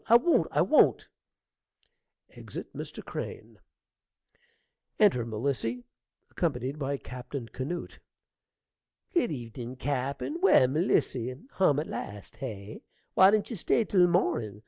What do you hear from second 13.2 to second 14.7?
didn't you stay till mornin'?